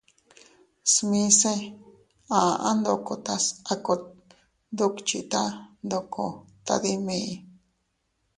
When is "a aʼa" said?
2.37-2.69